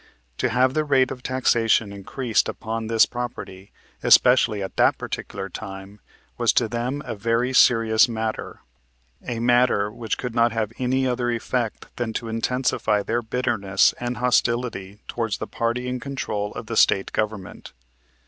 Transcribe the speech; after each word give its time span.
To 0.39 0.49
have 0.49 0.73
the 0.73 0.83
rate 0.83 1.11
of 1.11 1.21
taxation 1.21 1.93
increased 1.93 2.49
upon 2.49 2.87
this 2.87 3.05
property, 3.05 3.71
especially 4.01 4.63
at 4.63 4.75
that 4.77 4.97
particular 4.97 5.47
time, 5.47 5.99
was 6.39 6.51
to 6.53 6.67
them 6.67 7.03
a 7.05 7.13
very 7.13 7.53
serious 7.53 8.09
matter, 8.09 8.61
a 9.23 9.37
matter 9.37 9.91
which 9.91 10.17
could 10.17 10.33
not 10.33 10.53
have 10.53 10.73
any 10.79 11.05
other 11.05 11.29
effect 11.29 11.85
than 11.97 12.13
to 12.13 12.29
intensify 12.29 13.03
their 13.03 13.21
bitterness 13.21 13.93
and 13.99 14.17
hostility 14.17 14.97
towards 15.07 15.37
the 15.37 15.45
party 15.45 15.87
in 15.87 15.99
control 15.99 16.51
of 16.53 16.65
the 16.65 16.77
State 16.77 17.11
Government. 17.11 17.71